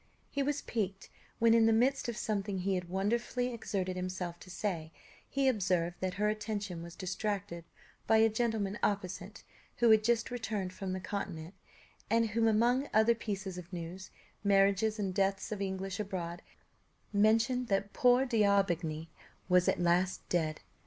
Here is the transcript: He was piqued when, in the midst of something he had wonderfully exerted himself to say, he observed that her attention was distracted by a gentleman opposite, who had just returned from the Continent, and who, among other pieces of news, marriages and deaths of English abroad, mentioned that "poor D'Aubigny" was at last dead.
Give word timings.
He 0.31 0.41
was 0.41 0.63
piqued 0.63 1.09
when, 1.37 1.53
in 1.53 1.67
the 1.67 1.71
midst 1.71 2.09
of 2.09 2.17
something 2.17 2.57
he 2.57 2.73
had 2.73 2.89
wonderfully 2.89 3.53
exerted 3.53 3.95
himself 3.95 4.39
to 4.39 4.49
say, 4.49 4.91
he 5.29 5.47
observed 5.47 5.95
that 5.99 6.15
her 6.15 6.27
attention 6.27 6.81
was 6.81 6.95
distracted 6.95 7.65
by 8.07 8.17
a 8.17 8.27
gentleman 8.27 8.79
opposite, 8.81 9.43
who 9.77 9.91
had 9.91 10.03
just 10.03 10.31
returned 10.31 10.73
from 10.73 10.93
the 10.93 10.99
Continent, 10.99 11.53
and 12.09 12.29
who, 12.31 12.47
among 12.47 12.89
other 12.95 13.13
pieces 13.13 13.59
of 13.59 13.71
news, 13.71 14.09
marriages 14.43 14.97
and 14.97 15.13
deaths 15.13 15.51
of 15.51 15.61
English 15.61 15.99
abroad, 15.99 16.41
mentioned 17.13 17.67
that 17.67 17.93
"poor 17.93 18.25
D'Aubigny" 18.25 19.07
was 19.49 19.67
at 19.67 19.79
last 19.79 20.27
dead. 20.29 20.61